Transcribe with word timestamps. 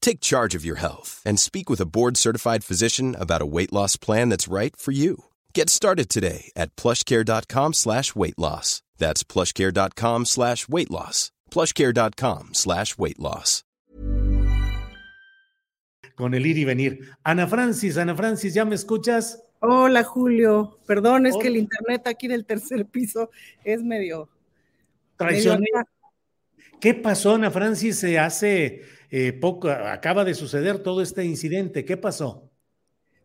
Take 0.00 0.20
charge 0.20 0.54
of 0.54 0.64
your 0.64 0.76
health 0.76 1.20
and 1.24 1.38
speak 1.38 1.68
with 1.68 1.80
a 1.80 1.86
board-certified 1.86 2.64
physician 2.64 3.14
about 3.14 3.42
a 3.42 3.46
weight 3.46 3.72
loss 3.72 3.96
plan 3.96 4.30
that's 4.30 4.48
right 4.48 4.74
for 4.74 4.92
you. 4.92 5.24
Get 5.54 5.68
started 5.68 6.08
today 6.08 6.50
at 6.56 6.74
plushcare.com 6.76 7.74
slash 7.74 8.14
weight 8.16 8.38
loss. 8.38 8.82
That's 8.96 9.22
plushcare.com 9.22 10.24
slash 10.24 10.68
weight 10.68 10.90
loss. 10.90 11.30
plushcare.com 11.50 12.54
slash 12.54 12.96
weight 12.96 13.18
loss. 13.18 13.64
Con 16.16 16.34
el 16.34 16.46
ir 16.46 16.58
y 16.58 16.64
venir. 16.64 17.16
Ana 17.24 17.46
Francis, 17.46 17.96
Ana 17.96 18.14
Francis, 18.16 18.54
¿ya 18.54 18.64
me 18.64 18.74
escuchas? 18.74 19.38
Hola 19.60 20.04
Julio, 20.04 20.78
perdón, 20.86 21.26
es 21.26 21.36
que 21.36 21.48
el 21.48 21.56
internet 21.56 22.06
aquí 22.06 22.28
del 22.28 22.44
tercer 22.44 22.86
piso 22.86 23.30
es 23.64 23.82
medio... 23.82 24.28
Traicionero. 25.16 25.84
¿Qué 26.80 26.94
pasó, 26.94 27.34
Ana 27.34 27.50
Francis? 27.50 27.98
Se 27.98 28.18
hace 28.18 28.84
eh, 29.10 29.32
poco, 29.32 29.70
acaba 29.70 30.24
de 30.24 30.34
suceder 30.34 30.82
todo 30.82 31.02
este 31.02 31.24
incidente. 31.24 31.84
¿Qué 31.84 31.96
pasó? 31.96 32.50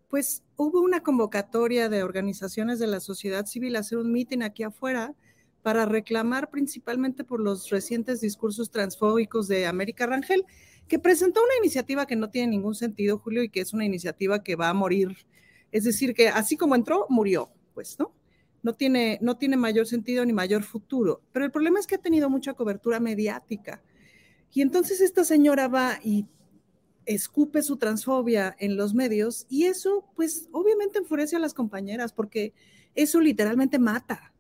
Pues 0.09 0.44
hubo 0.56 0.81
una 0.81 1.02
convocatoria 1.02 1.89
de 1.89 2.03
organizaciones 2.03 2.80
de 2.80 2.88
la 2.88 3.00
sociedad 3.00 3.45
civil 3.45 3.76
a 3.76 3.80
hacer 3.80 3.98
un 3.98 4.11
mitin 4.11 4.44
aquí 4.44 4.64
afuera 4.64 5.16
para 5.64 5.86
reclamar 5.86 6.50
principalmente 6.50 7.23
por 7.23 7.39
los 7.39 7.70
recientes 7.70 8.22
discursos 8.22 8.70
transfóbicos 8.70 9.48
de 9.48 9.66
América 9.66 10.06
Rangel, 10.06 10.45
que 10.88 11.00
presentó 11.00 11.42
una 11.42 11.58
iniciativa 11.59 12.06
que 12.06 12.17
no 12.17 12.30
tiene 12.30 12.50
ningún 12.50 12.76
sentido, 12.76 13.17
Julio, 13.17 13.44
y 13.44 13.50
que 13.50 13.61
es 13.61 13.73
una 13.73 13.86
iniciativa 13.86 14.44
que 14.44 14.56
va 14.56 14.70
a 14.70 14.73
morir. 14.73 15.16
Es 15.72 15.86
decir, 15.86 16.14
que 16.14 16.28
así 16.28 16.58
como 16.58 16.76
entró, 16.76 17.08
murió, 17.09 17.50
pues, 17.73 17.98
¿no? 17.98 18.14
No 18.61 18.73
tiene, 18.73 19.17
no 19.22 19.38
tiene 19.38 19.58
mayor 19.58 19.88
sentido 19.88 20.26
ni 20.26 20.34
mayor 20.34 20.64
futuro. 20.64 21.22
Pero 21.31 21.45
el 21.45 21.52
problema 21.52 21.80
es 21.80 21.88
que 21.88 21.95
ha 21.95 22.02
tenido 22.02 22.30
mucha 22.30 22.54
cobertura 22.54 23.00
mediática. 23.00 23.81
Y 24.54 24.62
entonces 24.62 25.02
esta 25.02 25.23
señora 25.23 25.68
va 25.68 26.00
y 26.04 26.28
escupe 27.06 27.62
su 27.64 27.78
transfobia 27.78 28.56
en 28.60 28.78
los 28.78 28.94
medios 28.94 29.45
y 29.50 29.66
eso 29.66 30.06
pues 30.16 30.48
obviamente 30.52 31.00
enfurece 31.00 31.36
a 31.36 31.40
las 31.40 31.54
compañeras 31.54 32.14
porque 32.14 32.54
eso 32.95 33.20
literalmente 33.20 33.80
mata. 33.80 34.34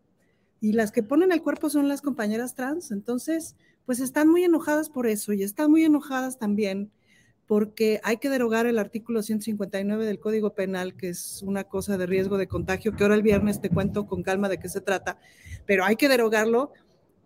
Y 0.61 0.73
las 0.73 0.91
que 0.91 1.03
ponen 1.03 1.31
el 1.31 1.41
cuerpo 1.41 1.69
son 1.69 1.89
las 1.89 2.01
compañeras 2.01 2.55
trans. 2.55 2.91
Entonces, 2.91 3.57
pues 3.85 3.99
están 3.99 4.29
muy 4.29 4.43
enojadas 4.43 4.89
por 4.89 5.07
eso 5.07 5.33
y 5.33 5.43
están 5.43 5.69
muy 5.71 5.83
enojadas 5.83 6.39
también 6.39 6.91
porque 7.47 7.99
hay 8.03 8.17
que 8.17 8.29
derogar 8.29 8.65
el 8.65 8.79
artículo 8.79 9.21
159 9.21 10.05
del 10.05 10.19
Código 10.19 10.53
Penal, 10.55 10.95
que 10.95 11.09
es 11.09 11.41
una 11.43 11.65
cosa 11.65 11.97
de 11.97 12.05
riesgo 12.05 12.37
de 12.37 12.47
contagio, 12.47 12.95
que 12.95 13.03
ahora 13.03 13.15
el 13.15 13.21
viernes 13.21 13.59
te 13.59 13.69
cuento 13.69 14.07
con 14.07 14.23
calma 14.23 14.47
de 14.47 14.59
qué 14.59 14.69
se 14.69 14.79
trata, 14.79 15.19
pero 15.65 15.83
hay 15.83 15.97
que 15.97 16.07
derogarlo 16.07 16.71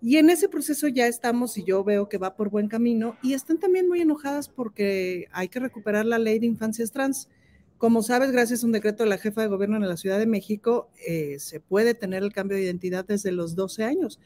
y 0.02 0.18
en 0.18 0.30
ese 0.30 0.48
proceso 0.48 0.88
ya 0.88 1.08
estamos 1.08 1.58
y 1.58 1.64
yo 1.64 1.84
veo 1.84 2.08
que 2.08 2.18
va 2.18 2.36
por 2.36 2.50
buen 2.50 2.68
camino 2.68 3.18
y 3.24 3.34
están 3.34 3.60
también 3.60 3.88
muy 3.88 4.02
enojadas 4.02 4.48
porque 4.48 5.28
hay 5.32 5.50
que 5.50 5.60
recuperar 5.60 6.06
la 6.06 6.20
ley 6.20 6.40
de 6.40 6.46
infancias 6.46 6.92
trans. 6.92 7.30
Como 7.78 8.04
sabes, 8.04 8.32
gracias 8.32 8.64
a 8.64 8.66
un 8.66 8.72
decreto 8.72 9.04
de 9.04 9.10
la 9.10 9.18
jefa 9.18 9.42
de 9.42 9.48
gobierno 9.48 9.78
en 9.78 9.88
la 9.88 9.98
Ciudad 9.98 10.20
de 10.20 10.26
México, 10.26 10.90
eh, 11.08 11.38
se 11.40 11.60
puede 11.60 11.94
tener 11.94 12.24
el 12.24 12.34
cambio 12.34 12.58
de 12.58 12.64
identidad 12.64 13.06
desde 13.06 13.32
los 13.32 13.56
12 13.56 13.84
años. 13.84 14.20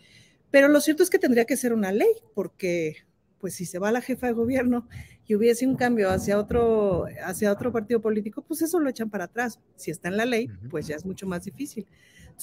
Pero 0.51 0.67
lo 0.67 0.81
cierto 0.81 1.03
es 1.03 1.09
que 1.09 1.19
tendría 1.19 1.45
que 1.45 1.57
ser 1.57 1.73
una 1.73 1.91
ley 1.91 2.13
porque 2.33 2.97
pues 3.41 3.55
si 3.55 3.65
se 3.65 3.79
va 3.79 3.91
la 3.91 4.01
jefa 4.01 4.27
de 4.27 4.33
gobierno 4.33 4.87
y 5.25 5.35
hubiese 5.35 5.67
un 5.67 5.75
cambio 5.75 6.09
hacia 6.09 6.39
otro, 6.39 7.05
hacia 7.25 7.51
otro 7.51 7.71
partido 7.73 7.99
político, 7.99 8.43
pues 8.43 8.61
eso 8.61 8.79
lo 8.79 8.89
echan 8.89 9.09
para 9.09 9.25
atrás. 9.25 9.59
Si 9.75 9.91
está 9.91 10.07
en 10.07 10.17
la 10.17 10.25
ley, 10.25 10.47
pues 10.69 10.87
ya 10.87 10.95
es 10.95 11.05
mucho 11.05 11.27
más 11.27 11.43
difícil 11.43 11.85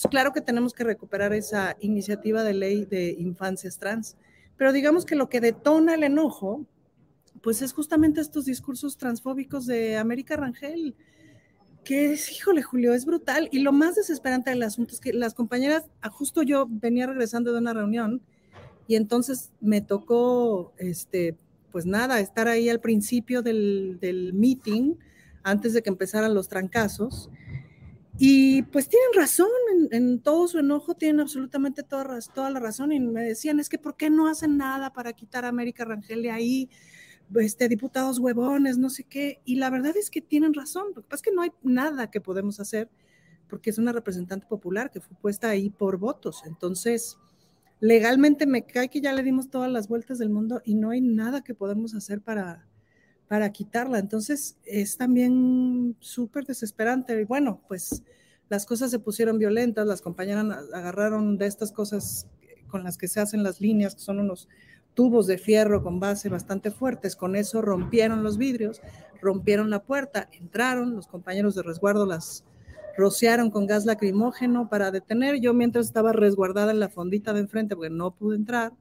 claro 0.07 0.33
que 0.33 0.41
tenemos 0.41 0.73
que 0.73 0.85
recuperar 0.85 1.33
esa 1.33 1.77
iniciativa 1.81 2.45
de 2.45 2.55
ley 2.55 2.85
de 2.85 3.17
infancias 3.19 3.79
trans, 3.79 4.17
pero 4.57 4.73
digamos 4.73 5.05
que 5.05 5.17
lo 5.17 5.29
que 5.29 5.41
detona 5.41 5.95
el 5.95 6.05
enojo, 6.05 6.67
pues 7.43 7.63
es 7.63 7.73
justamente 7.73 8.21
estos 8.21 8.45
discursos 8.45 8.97
transfóbicos 8.97 9.67
de 9.67 9.97
América 9.97 10.37
Rangel, 10.37 10.95
que 11.85 12.13
es, 12.13 12.31
híjole, 12.31 12.63
Julio, 12.63 12.93
es 12.93 13.07
brutal. 13.07 13.49
Y 13.51 13.61
lo 13.61 13.73
más 13.73 13.95
desesperante 13.95 14.51
del 14.51 14.63
asunto 14.63 14.95
es 14.95 15.01
que 15.01 15.13
las 15.13 15.35
compañeras, 15.35 15.85
ah, 16.03 16.11
justo 16.11 16.43
yo 16.43 16.67
venía 16.69 17.07
regresando 17.07 17.53
de 17.53 17.59
una 17.59 17.73
reunión 17.73 18.23
y 18.89 18.97
entonces 18.97 19.53
me 19.61 19.83
tocó, 19.83 20.73
este, 20.79 21.37
pues 21.71 21.85
nada, 21.85 22.19
estar 22.19 22.49
ahí 22.49 22.71
al 22.71 22.81
principio 22.81 23.43
del, 23.43 23.99
del 24.01 24.33
meeting, 24.33 24.95
antes 25.43 25.75
de 25.75 25.83
que 25.83 25.91
empezaran 25.91 26.35
los 26.35 26.49
trancazos. 26.49 27.31
Y 28.19 28.63
pues 28.63 28.89
tienen 28.89 29.11
razón, 29.15 29.49
en, 29.93 30.21
todo 30.21 30.49
su 30.49 30.59
enojo 30.59 30.95
tienen 30.95 31.21
absolutamente 31.21 31.83
toda, 31.83 32.19
toda, 32.35 32.51
la 32.51 32.61
razón. 32.61 32.91
Y 32.91 32.99
me 32.99 33.23
decían, 33.23 33.61
es 33.61 33.69
que 33.69 33.79
¿por 33.79 33.95
qué 33.95 34.09
no 34.09 34.27
hacen 34.27 34.57
nada 34.57 34.93
para 34.93 35.13
quitar 35.13 35.45
a 35.45 35.49
América 35.49 35.85
Rangel 35.85 36.23
de 36.23 36.31
ahí? 36.31 36.71
Este, 37.37 37.69
diputados 37.69 38.19
huevones, 38.19 38.79
no 38.79 38.89
sé 38.89 39.05
qué. 39.05 39.43
Y 39.45 39.57
la 39.57 39.69
verdad 39.69 39.97
es 39.99 40.09
que 40.09 40.23
tienen 40.23 40.55
razón. 40.55 40.87
Lo 40.97 41.03
que 41.03 41.09
pasa 41.09 41.17
es 41.17 41.23
que 41.23 41.33
no 41.33 41.43
hay 41.43 41.53
nada 41.63 42.11
que 42.11 42.23
podemos 42.23 42.59
hacer 42.59 42.89
porque 43.49 43.71
es 43.71 43.79
una 43.79 43.93
representante 43.93 44.47
popular 44.47 44.91
que 44.91 45.01
fue 45.01 45.17
puesta 45.21 45.51
ahí 45.51 45.69
por 45.71 45.99
votos. 45.99 46.43
Entonces, 46.47 47.19
legalmente 47.81 48.47
me 48.47 48.65
cae 48.65 48.89
que 48.89 49.01
ya 49.01 49.13
le 49.13 49.23
dimos 49.23 49.51
todas 49.51 49.71
las 49.71 49.89
vueltas 49.89 50.19
del 50.19 50.31
mundo 50.31 50.61
y 50.65 50.75
no 50.75 50.91
hay 50.91 51.01
nada 51.01 51.43
que 51.43 51.55
podemos 51.55 51.95
hacer 51.95 52.21
para, 52.21 52.67
para 53.29 53.53
quitarla. 53.53 53.99
Entonces 53.99 54.57
es 54.65 54.97
también 54.97 55.97
súper 56.01 56.45
desesperante. 56.45 57.21
Y 57.21 57.25
bueno, 57.25 57.63
pues 57.69 58.03
las 58.49 58.67
cosas 58.67 58.91
se 58.91 58.99
pusieron 58.99 59.39
violentas, 59.39 59.87
las 59.87 60.01
compañeras 60.01 60.45
agarraron 60.73 61.39
de 61.39 61.47
estas 61.47 61.71
cosas 61.71 62.27
con 62.67 62.85
las 62.85 62.99
que 62.99 63.09
se 63.09 63.21
hacen 63.21 63.43
las 63.43 63.61
líneas, 63.61 63.95
que 63.95 64.01
son 64.01 64.19
unos 64.21 64.49
tubos 64.95 65.27
de 65.27 65.39
fierro 65.39 65.83
con 65.83 66.01
base 66.01 66.29
bastante 66.29 66.71
fuertes. 66.71 67.15
Con 67.15 67.37
eso 67.37 67.63
rompieron 67.63 68.23
los 68.23 68.39
vidrios, 68.39 68.81
rompieron 69.21 69.71
la 69.71 69.83
puerta, 69.85 70.29
entraron, 70.33 70.97
los 70.97 71.07
compañeros 71.07 71.55
de 71.55 71.63
resguardo 71.63 72.07
las 72.07 72.45
rociaron 72.99 73.51
con 73.51 73.67
gas 73.67 73.87
lacrimógeno 73.87 74.69
para 74.69 74.91
detener. 74.91 75.41
Yo 75.41 75.55
mientras 75.55 75.87
estaba 75.87 76.13
resguardada 76.13 76.73
en 76.73 76.81
la 76.81 76.89
fondita 76.89 77.33
de 77.33 77.41
enfrente, 77.41 77.77
porque 77.77 77.91
no 77.91 78.11
pude 78.11 78.37
entrar, 78.37 78.73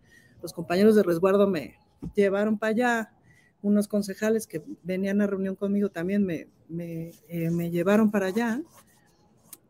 los 0.42 0.54
compañeros 0.54 0.96
de 0.96 1.04
resguardo 1.04 1.48
me 1.48 1.76
llevaron 2.16 2.58
para 2.58 2.72
allá, 2.72 3.14
unos 3.62 3.88
concejales 3.88 4.48
que 4.48 4.64
venían 4.82 5.22
a 5.22 5.28
reunión 5.28 5.56
conmigo 5.56 5.90
también 5.90 6.26
me, 6.26 6.48
me, 6.68 7.12
eh, 7.30 7.70
llevaron 7.70 8.10
para 8.10 8.28
allá. 8.28 8.60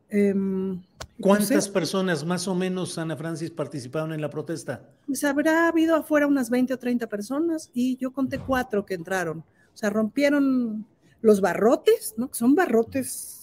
Em, 0.10 0.82
¿Cuántas 1.20 1.68
personas 1.68 2.24
más 2.24 2.48
o 2.48 2.56
menos, 2.56 2.98
Ana 2.98 3.18
Francis, 3.18 3.52
participaron 3.52 4.14
en 4.14 4.22
la 4.22 4.30
protesta? 4.30 4.90
Pues 5.08 5.26
habrá 5.26 5.68
habido 5.68 5.96
afuera 5.96 6.26
unas 6.26 6.50
20 6.50 6.74
o 6.74 6.80
30 6.80 7.08
personas 7.08 7.70
y 7.74 7.98
yo 7.98 8.12
conté 8.12 8.40
cuatro 8.40 8.86
que 8.86 8.94
entraron. 8.94 9.40
O 9.40 9.78
sea, 9.78 9.90
rompieron 9.90 10.86
los 11.22 11.42
barrotes, 11.42 12.14
¿no? 12.18 12.30
Que 12.30 12.36
son 12.36 12.56
barrotes 12.56 13.37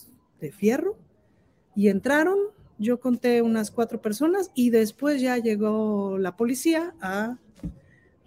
de 0.44 0.52
fierro, 0.52 0.96
y 1.74 1.88
entraron. 1.88 2.38
Yo 2.76 3.00
conté 3.00 3.40
unas 3.40 3.70
cuatro 3.70 4.02
personas 4.02 4.50
y 4.54 4.70
después 4.70 5.20
ya 5.22 5.38
llegó 5.38 6.18
la 6.18 6.36
policía 6.36 6.94
a 7.00 7.38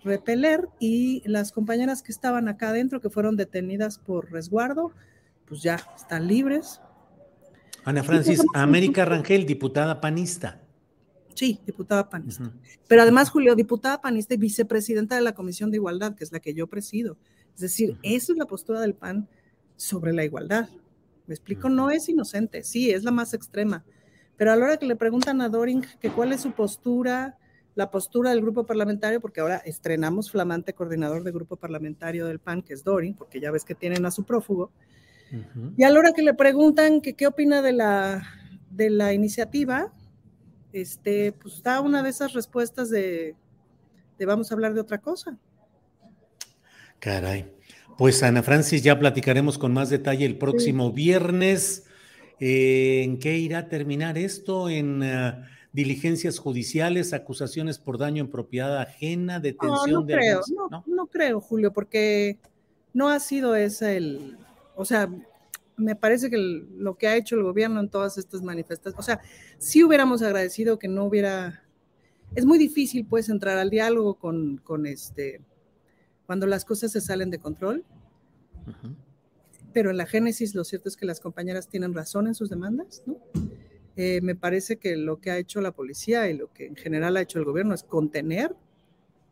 repeler 0.04 0.70
y 0.80 1.22
las 1.26 1.52
compañeras 1.52 2.02
que 2.02 2.14
estaban 2.14 2.48
acá 2.48 2.70
adentro, 2.70 3.02
que 3.02 3.10
fueron 3.10 3.36
detenidas 3.36 4.00
por 4.00 4.32
resguardo, 4.32 4.94
pues 5.46 5.62
ya 5.62 5.76
están 5.96 6.28
libres. 6.28 6.80
Ana 7.84 8.04
Francis, 8.04 8.42
América 8.54 9.06
Rangel, 9.06 9.46
diputada 9.46 10.00
panista. 10.00 10.62
Sí, 11.36 11.60
diputada 11.66 12.10
panista. 12.10 12.52
Pero 12.88 13.02
además, 13.02 13.30
Julio, 13.30 13.54
diputada 13.54 14.02
panista 14.02 14.34
y 14.34 14.38
vicepresidenta 14.38 15.16
de 15.16 15.22
la 15.22 15.36
Comisión 15.36 15.72
de 15.72 15.78
Igualdad, 15.78 16.16
que 16.16 16.24
es 16.24 16.32
la 16.32 16.40
que 16.40 16.54
yo 16.54 16.68
presido. 16.68 17.18
Es 17.54 17.62
decir, 17.62 17.98
esa 18.02 18.32
es 18.32 18.38
la 18.38 18.46
postura 18.46 18.80
del 18.80 18.96
PAN 18.96 19.28
sobre 19.76 20.14
la 20.14 20.24
igualdad. 20.24 20.70
Me 21.28 21.36
explico, 21.36 21.70
no 21.70 21.92
es 21.92 22.10
inocente, 22.10 22.64
sí, 22.64 22.92
es 22.92 23.04
la 23.04 23.12
más 23.12 23.34
extrema. 23.34 23.86
Pero 24.38 24.52
a 24.52 24.56
la 24.56 24.66
hora 24.66 24.78
que 24.78 24.86
le 24.86 24.96
preguntan 24.96 25.42
a 25.42 25.50
Doring 25.50 25.86
que 26.00 26.10
cuál 26.10 26.32
es 26.32 26.42
su 26.42 26.52
postura, 26.54 27.38
la 27.76 27.92
postura 27.92 28.32
del 28.32 28.42
grupo 28.42 28.66
parlamentario, 28.66 29.20
porque 29.20 29.42
ahora 29.42 29.58
estrenamos 29.58 30.32
flamante 30.32 30.74
coordinador 30.74 31.24
de 31.24 31.32
grupo 31.32 31.58
parlamentario 31.58 32.26
del 32.26 32.40
PAN, 32.40 32.64
que 32.64 32.74
es 32.74 32.84
Doring, 32.84 33.14
porque 33.14 33.40
ya 33.40 33.52
ves 33.52 33.66
que 33.66 33.76
tienen 33.76 34.06
a 34.06 34.12
su 34.12 34.24
prófugo. 34.24 34.72
Y 35.76 35.84
a 35.84 35.90
la 35.90 36.00
hora 36.00 36.14
que 36.14 36.22
le 36.22 36.34
preguntan 36.34 37.02
que 37.02 37.14
qué 37.14 37.28
opina 37.28 37.62
de 37.62 37.74
la, 37.74 38.24
de 38.72 38.90
la 38.90 39.14
iniciativa, 39.14 39.94
este, 40.72 41.34
pues 41.34 41.62
da 41.62 41.82
una 41.82 42.02
de 42.02 42.10
esas 42.10 42.34
respuestas 42.34 42.90
de, 42.90 43.36
de 44.18 44.26
vamos 44.26 44.50
a 44.50 44.56
hablar 44.56 44.74
de 44.74 44.80
otra 44.80 45.00
cosa. 45.00 45.38
Caray. 47.00 47.52
Pues 47.98 48.22
Ana 48.22 48.44
Francis, 48.44 48.84
ya 48.84 49.00
platicaremos 49.00 49.58
con 49.58 49.74
más 49.74 49.90
detalle 49.90 50.26
el 50.26 50.38
próximo 50.38 50.92
viernes. 50.92 51.88
Eh, 52.40 53.02
¿En 53.04 53.18
qué 53.18 53.38
irá 53.38 53.60
a 53.60 53.70
terminar 53.70 54.20
esto? 54.20 54.70
¿En 54.70 55.02
uh, 55.02 55.44
diligencias 55.74 56.38
judiciales, 56.38 57.14
acusaciones 57.14 57.80
por 57.80 57.98
daño 57.98 58.24
en 58.24 58.30
propiedad 58.30 58.78
ajena, 58.80 59.40
detención 59.40 59.92
no, 59.92 60.00
no 60.02 60.06
de... 60.06 60.14
Creo, 60.14 60.42
no, 60.56 60.70
no, 60.70 60.84
no 60.86 61.08
creo, 61.08 61.42
Julio, 61.42 61.74
porque 61.74 62.38
no 62.94 63.10
ha 63.10 63.20
sido 63.20 63.56
ese 63.56 63.98
el... 63.98 64.38
O 64.76 64.86
sea, 64.86 65.10
me 65.76 65.96
parece 65.96 66.30
que 66.30 66.36
el, 66.36 66.68
lo 66.78 67.00
que 67.00 67.08
ha 67.08 67.16
hecho 67.16 67.36
el 67.36 67.44
gobierno 67.44 67.80
en 67.80 67.90
todas 67.90 68.20
estas 68.20 68.44
manifestaciones, 68.44 69.00
o 69.00 69.04
sea, 69.04 69.22
sí 69.58 69.84
hubiéramos 69.84 70.22
agradecido 70.22 70.78
que 70.78 70.88
no 70.88 71.06
hubiera... 71.06 71.64
Es 72.36 72.46
muy 72.46 72.60
difícil, 72.60 73.06
pues, 73.06 73.30
entrar 73.30 73.58
al 73.58 73.72
diálogo 73.72 74.16
con, 74.20 74.58
con 74.58 74.86
este 74.86 75.42
cuando 76.28 76.46
las 76.46 76.66
cosas 76.66 76.92
se 76.92 77.02
salen 77.02 77.32
de 77.32 77.40
control. 77.40 77.84
Uh 78.68 78.70
-huh. 78.70 78.96
Pero 79.74 79.90
en 79.90 79.98
la 79.98 80.06
génesis 80.06 80.54
lo 80.54 80.64
cierto 80.64 80.90
es 80.90 80.98
que 80.98 81.06
las 81.06 81.20
compañeras 81.20 81.68
tienen 81.68 81.94
razón 81.94 82.28
en 82.28 82.36
sus 82.36 82.50
demandas, 82.50 83.02
¿no? 83.06 83.18
Eh, 83.96 84.22
me 84.22 84.36
parece 84.36 84.78
que 84.78 84.96
lo 84.96 85.20
que 85.20 85.32
ha 85.32 85.38
hecho 85.38 85.60
la 85.62 85.72
policía 85.72 86.30
y 86.30 86.38
lo 86.38 86.54
que 86.54 86.68
en 86.68 86.76
general 86.76 87.18
ha 87.18 87.22
hecho 87.22 87.40
el 87.40 87.46
gobierno 87.46 87.74
es 87.74 87.82
contener 87.84 88.56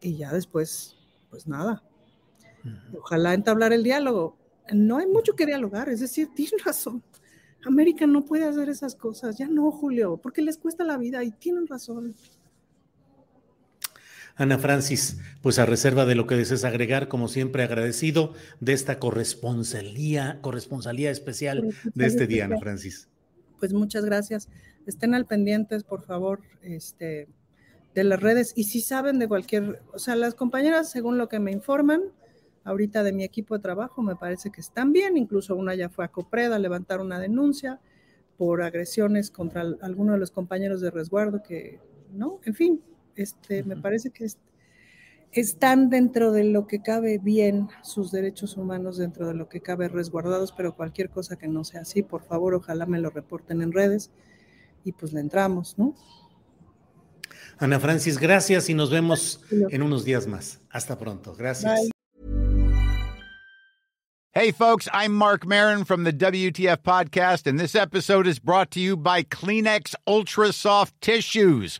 y 0.01 0.17
ya 0.17 0.33
después, 0.33 0.95
pues 1.29 1.45
nada. 1.47 1.83
Uh 2.63 2.69
-huh. 2.69 2.99
Ojalá 2.99 3.33
entablar 3.33 3.73
el 3.73 3.83
diálogo. 3.83 4.37
No 4.73 4.97
hay 4.97 5.05
mucho 5.05 5.35
que 5.35 5.45
dialogar, 5.45 5.89
es 5.89 5.99
decir, 5.99 6.29
tienen 6.35 6.59
razón. 6.65 7.03
América 7.65 8.05
no 8.07 8.23
puede 8.23 8.45
hacer 8.45 8.69
esas 8.69 8.95
cosas, 8.95 9.37
ya 9.37 9.47
no, 9.47 9.71
Julio, 9.71 10.17
porque 10.17 10.41
les 10.41 10.57
cuesta 10.57 10.83
la 10.83 10.97
vida 10.97 11.23
y 11.23 11.31
tienen 11.31 11.67
razón. 11.67 12.15
Ana 14.35 14.57
Francis, 14.57 15.17
pues 15.41 15.59
a 15.59 15.65
reserva 15.65 16.05
de 16.05 16.15
lo 16.15 16.27
que 16.27 16.35
desees 16.35 16.65
agregar, 16.65 17.07
como 17.07 17.27
siempre 17.27 17.63
agradecido 17.63 18.33
de 18.59 18.73
esta 18.73 18.99
corresponsalía, 18.99 20.39
corresponsalía 20.41 21.09
especial 21.09 21.69
de 21.93 22.05
este 22.05 22.27
día, 22.27 22.45
Ana 22.45 22.57
Francis. 22.59 23.07
Pues 23.59 23.73
muchas 23.73 24.03
gracias. 24.03 24.49
Estén 24.85 25.15
al 25.15 25.25
pendientes, 25.25 25.83
por 25.83 26.03
favor, 26.03 26.41
este, 26.61 27.29
de 27.93 28.03
las 28.03 28.19
redes 28.19 28.51
y 28.55 28.65
si 28.65 28.81
saben 28.81 29.19
de 29.19 29.27
cualquier, 29.27 29.81
o 29.93 29.99
sea, 29.99 30.15
las 30.17 30.35
compañeras, 30.35 30.91
según 30.91 31.17
lo 31.17 31.29
que 31.29 31.39
me 31.39 31.51
informan, 31.51 32.01
ahorita 32.65 33.03
de 33.03 33.13
mi 33.13 33.23
equipo 33.23 33.55
de 33.55 33.61
trabajo, 33.61 34.01
me 34.01 34.17
parece 34.17 34.51
que 34.51 34.59
están 34.59 34.91
bien, 34.91 35.15
incluso 35.15 35.55
una 35.55 35.75
ya 35.75 35.87
fue 35.87 36.03
a 36.03 36.09
Copreda 36.09 36.57
a 36.57 36.59
levantar 36.59 36.99
una 36.99 37.19
denuncia 37.19 37.79
por 38.37 38.63
agresiones 38.63 39.31
contra 39.31 39.61
alguno 39.81 40.13
de 40.13 40.19
los 40.19 40.31
compañeros 40.31 40.81
de 40.81 40.91
resguardo 40.91 41.41
que, 41.41 41.79
¿no? 42.11 42.41
En 42.43 42.53
fin, 42.53 42.81
este, 43.15 43.63
me 43.63 43.75
parece 43.75 44.11
que 44.11 44.25
es, 44.25 44.37
están 45.31 45.89
dentro 45.89 46.31
de 46.31 46.45
lo 46.45 46.67
que 46.67 46.81
cabe 46.81 47.17
bien 47.17 47.67
sus 47.83 48.11
derechos 48.11 48.57
humanos, 48.57 48.97
dentro 48.97 49.27
de 49.27 49.33
lo 49.33 49.49
que 49.49 49.61
cabe 49.61 49.87
resguardados, 49.89 50.51
pero 50.51 50.75
cualquier 50.75 51.09
cosa 51.09 51.35
que 51.35 51.47
no 51.47 51.63
sea 51.63 51.81
así, 51.81 52.03
por 52.03 52.23
favor, 52.23 52.53
ojalá 52.53 52.85
me 52.85 52.99
lo 52.99 53.09
reporten 53.09 53.61
en 53.61 53.73
redes 53.73 54.11
y 54.83 54.93
pues 54.93 55.11
le 55.13 55.19
entramos, 55.19 55.77
¿no? 55.77 55.95
Ana 57.57 57.79
Francis, 57.79 58.17
gracias 58.17 58.69
y 58.69 58.73
nos 58.73 58.89
vemos 58.89 59.41
en 59.51 59.81
unos 59.81 60.03
días 60.03 60.27
más. 60.27 60.59
Hasta 60.69 60.97
pronto. 60.97 61.33
Gracias. 61.35 61.81
Bye. 61.81 61.91
Hey, 64.37 64.51
folks, 64.51 64.89
I'm 64.91 65.13
Mark 65.13 65.45
Marin 65.45 65.85
from 65.85 66.03
the 66.03 66.11
WTF 66.11 66.79
Podcast, 66.79 67.47
and 67.47 67.57
this 67.57 67.73
episode 67.73 68.27
is 68.27 68.37
brought 68.37 68.69
to 68.71 68.81
you 68.81 68.97
by 68.97 69.23
Kleenex 69.23 69.95
Ultra 70.05 70.51
Soft 70.51 70.93
Tissues, 70.99 71.79